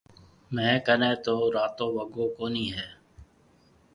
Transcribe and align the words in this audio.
ميه 0.53 0.75
ڪنَي 0.85 1.11
تو 1.25 1.35
راتو 1.55 1.87
وگو 1.95 2.25
ڪونَي 2.37 2.65
هيَ۔ 2.75 2.87